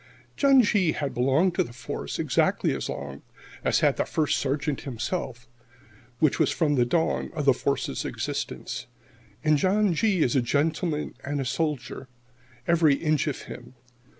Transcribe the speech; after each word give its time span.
John 0.35 0.63
G. 0.63 0.93
had 0.93 1.13
belonged 1.13 1.53
to 1.53 1.63
the 1.63 1.71
Force 1.73 2.17
exactly 2.17 2.73
as 2.75 2.89
long 2.89 3.21
as 3.63 3.81
had 3.81 3.97
the 3.97 4.03
First 4.05 4.39
Sergeant 4.39 4.81
himself, 4.81 5.47
which 6.17 6.39
was 6.39 6.49
from 6.49 6.73
the 6.73 6.87
dawn 6.87 7.29
of 7.35 7.45
the 7.45 7.53
Force's 7.53 8.03
existence. 8.03 8.87
And 9.43 9.59
John 9.59 9.93
G. 9.93 10.23
is 10.23 10.35
a 10.35 10.41
gentleman 10.41 11.13
and 11.23 11.39
a 11.39 11.45
soldier, 11.45 12.07
every 12.67 12.95
inch 12.95 13.27
of 13.27 13.43
him. 13.43 13.75